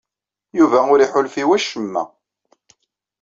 Yuba 0.57 0.79
ur 0.91 0.99
iḥulfa 1.01 1.39
i 1.43 1.45
wacemma. 1.47 2.03